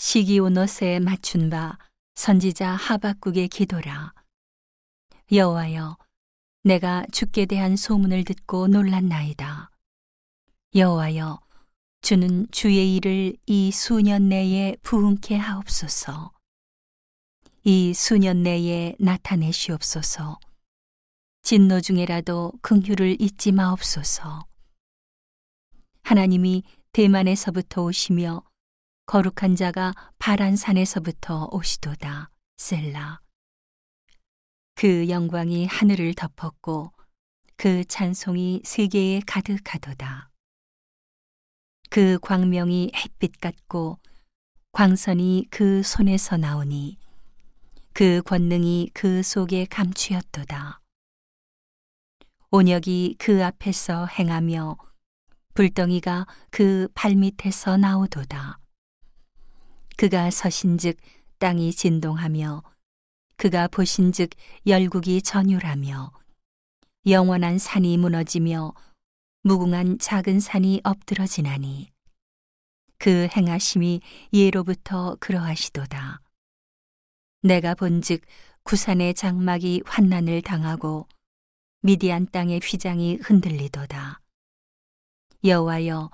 [0.00, 1.76] 시기오노스에 맞춘 바
[2.14, 4.14] 선지자 하박국의 기도라.
[5.32, 5.98] 여호와여,
[6.62, 9.70] 내가 주께 대한 소문을 듣고 놀랐나이다.
[10.76, 11.40] 여호와여,
[12.00, 16.30] 주는 주의 일을 이 수년 내에 부흥케 하옵소서.
[17.64, 20.38] 이 수년 내에 나타내시옵소서.
[21.42, 24.46] 진노 중에라도 긍휼을 잊지 마옵소서.
[26.04, 26.62] 하나님이
[26.92, 28.47] 대만에서부터 오시며
[29.08, 32.28] 거룩한 자가 바란 산에서부터 오시도다.
[32.58, 33.20] 셀라.
[34.74, 36.92] 그 영광이 하늘을 덮었고
[37.56, 40.28] 그 찬송이 세계에 가득하도다.
[41.88, 43.98] 그 광명이 햇빛 같고
[44.72, 46.98] 광선이 그 손에서 나오니
[47.94, 50.82] 그 권능이 그 속에 감추었도다.
[52.50, 54.76] 온역이 그 앞에서 행하며
[55.54, 58.57] 불덩이가 그 발밑에서 나오도다.
[59.98, 60.96] 그가 서신즉
[61.40, 62.62] 땅이 진동하며
[63.36, 64.30] 그가 보신즉
[64.64, 66.12] 열국이 전율하며
[67.06, 68.74] 영원한 산이 무너지며
[69.42, 71.90] 무궁한 작은 산이 엎드러지나니
[72.98, 74.00] 그 행하심이
[74.32, 76.20] 예로부터 그러하시도다.
[77.42, 78.22] 내가 본즉
[78.62, 81.08] 구산의 장막이 환난을 당하고
[81.80, 84.20] 미디안 땅의 휘장이 흔들리도다.
[85.42, 86.10] 여호와여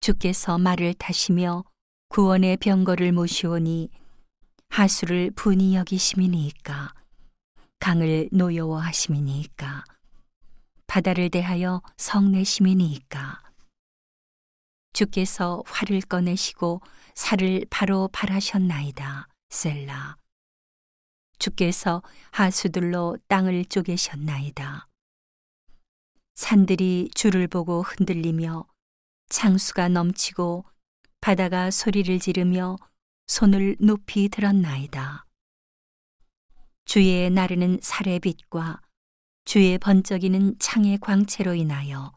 [0.00, 1.62] 주께서 말을 타시며
[2.08, 3.90] 구원의 병거를 모시오니
[4.70, 6.94] 하수를 분이 여기심이니까
[7.80, 9.84] 강을 노여워하심이니까
[10.86, 13.42] 바다를 대하여 성내심이니까.
[14.94, 16.80] 주께서 활을 꺼내시고
[17.14, 20.16] 살을 바로 발하셨나이다 셀라.
[21.38, 24.88] 주께서 하수들로 땅을 쪼개셨나이다.
[26.34, 28.66] 산들이 주를 보고 흔들리며
[29.28, 30.64] 창수가 넘치고
[31.20, 32.76] 바다가 소리를 지르며
[33.26, 35.24] 손을 높이 들었나이다.
[36.84, 38.80] 주의 나르는 살의 빛과
[39.44, 42.16] 주의 번쩍이는 창의 광채로 인하여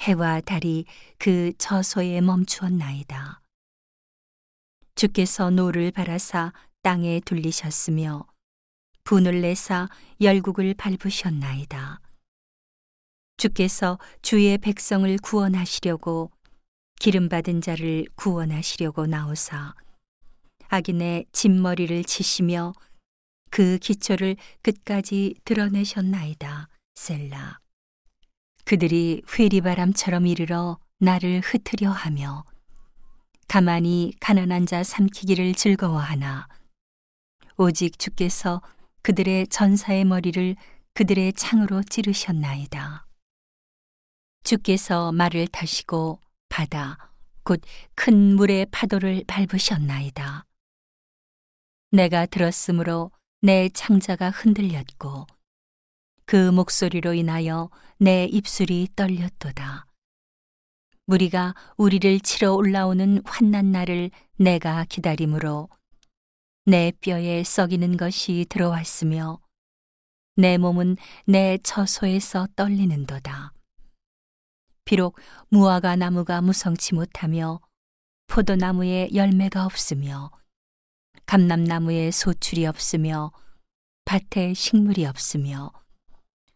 [0.00, 0.84] 해와 달이
[1.18, 3.40] 그 처소에 멈추었나이다.
[4.94, 8.26] 주께서 노를 발하사 땅에 둘리셨으며
[9.04, 9.88] 분을 내사
[10.20, 12.00] 열국을 밟으셨나이다.
[13.36, 16.30] 주께서 주의 백성을 구원하시려고
[17.02, 19.74] 기름 받은 자를 구원하시려고 나오사
[20.68, 22.74] 악인의 집머리를 치시며
[23.50, 26.68] 그 기초를 끝까지 드러내셨나이다.
[26.94, 27.58] 셀라.
[28.64, 32.44] 그들이 회리바람처럼 이르러 나를 흩으려 하며
[33.48, 36.46] 가만히 가난한 자 삼키기를 즐거워하나
[37.56, 38.62] 오직 주께서
[39.02, 40.54] 그들의 전사의 머리를
[40.94, 43.08] 그들의 창으로 찌르셨나이다.
[44.44, 46.20] 주께서 말을 타시고
[46.52, 46.98] 바다
[47.44, 47.62] 곧
[47.94, 50.44] 큰 물의 파도를 밟으셨나이다.
[51.90, 55.26] 내가 들었으므로 내 창자가 흔들렸고
[56.26, 59.86] 그 목소리로 인하여 내 입술이 떨렸도다.
[61.06, 65.70] 무리가 우리를 치러 올라오는 환난 날을 내가 기다림으로
[66.66, 69.40] 내 뼈에 썩이는 것이 들어왔으며
[70.36, 70.96] 내 몸은
[71.26, 73.52] 내 처소에서 떨리는도다.
[74.84, 75.16] 비록
[75.48, 77.60] 무화과 나무가 무성치 못하며
[78.26, 80.30] 포도나무에 열매가 없으며
[81.26, 83.32] 감람나무에 소출이 없으며
[84.04, 85.72] 밭에 식물이 없으며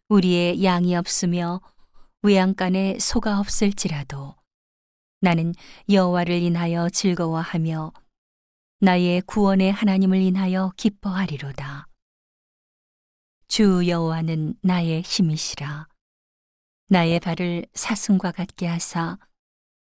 [0.08, 1.60] 우리의 양이 없으며
[2.22, 4.34] 외양간에 소가 없을지라도
[5.20, 5.54] 나는
[5.88, 7.92] 여호와를 인하여 즐거워하며
[8.80, 11.86] 나의 구원의 하나님을 인하여 기뻐하리로다.
[13.48, 15.88] 주 여호와는 나의 힘이시라.
[16.88, 19.18] 나의 발을 사슴과 같게 하사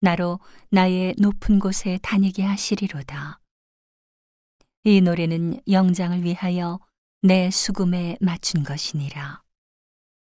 [0.00, 3.40] 나로 나의 높은 곳에 다니게 하시리로다.
[4.84, 6.80] 이 노래는 영장을 위하여
[7.22, 9.42] 내 수금에 맞춘 것이니라.